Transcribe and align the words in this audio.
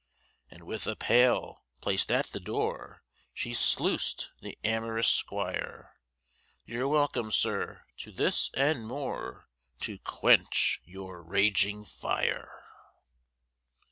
And 0.49 0.63
with 0.63 0.87
a 0.87 0.95
pail, 0.95 1.63
placed 1.79 2.11
at 2.11 2.25
the 2.31 2.39
door, 2.39 3.03
She 3.35 3.51
sluic'd 3.51 4.31
the 4.41 4.57
amorous 4.63 5.07
'squire; 5.07 5.93
You're 6.65 6.87
welcome, 6.87 7.31
Sir, 7.31 7.83
to 7.97 8.11
this 8.11 8.49
and 8.55 8.87
more, 8.87 9.47
To 9.81 9.99
quench 9.99 10.81
your 10.85 11.21
raging 11.21 11.85
fire. 11.85 12.65